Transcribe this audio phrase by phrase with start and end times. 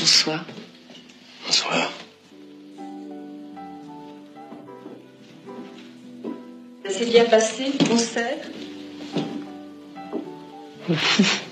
[0.00, 0.44] Bonsoir.
[1.44, 1.92] Bonsoir.
[6.86, 8.38] Ça s'est bien passé, le concert?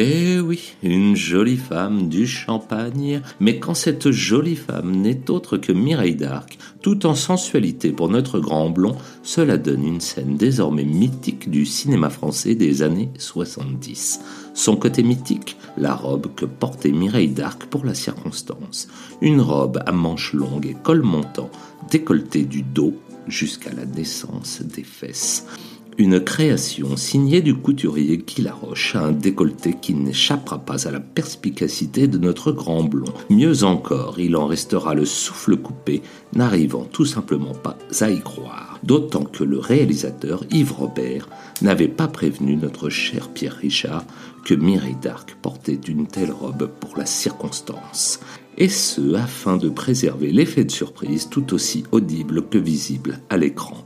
[0.00, 5.72] Eh oui, une jolie femme du champagne, mais quand cette jolie femme n'est autre que
[5.72, 11.50] Mireille d'Arc, tout en sensualité pour notre grand blond, cela donne une scène désormais mythique
[11.50, 14.20] du cinéma français des années 70.
[14.54, 18.86] Son côté mythique, la robe que portait Mireille d'Arc pour la circonstance.
[19.20, 21.50] Une robe à manches longues et col montant,
[21.90, 22.94] décolletée du dos
[23.26, 25.44] jusqu'à la naissance des fesses.
[26.00, 32.06] Une création signée du couturier qui Roche, un décolleté qui n'échappera pas à la perspicacité
[32.06, 33.12] de notre grand blond.
[33.30, 36.02] Mieux encore, il en restera le souffle coupé,
[36.34, 38.78] n'arrivant tout simplement pas à y croire.
[38.84, 41.28] D'autant que le réalisateur Yves Robert
[41.62, 44.04] n'avait pas prévenu notre cher Pierre Richard
[44.44, 48.20] que Mireille d'Arc portait une telle robe pour la circonstance.
[48.56, 53.84] Et ce, afin de préserver l'effet de surprise tout aussi audible que visible à l'écran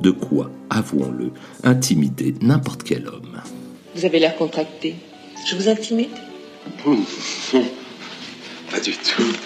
[0.00, 1.32] de quoi, avouons-le,
[1.64, 3.40] intimider n'importe quel homme.
[3.94, 4.94] Vous avez l'air contracté.
[5.48, 6.10] Je vous intimide?
[8.70, 9.36] Pas du tout.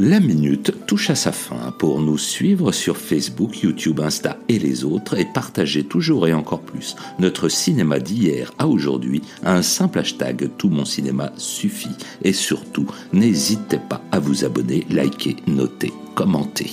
[0.00, 4.84] La minute touche à sa fin pour nous suivre sur Facebook, YouTube, Insta et les
[4.84, 10.50] autres et partager toujours et encore plus notre cinéma d'hier à aujourd'hui un simple hashtag
[10.58, 11.94] Tout mon cinéma suffit.
[12.22, 16.72] Et surtout, n'hésitez pas à vous abonner, liker, noter, commenter.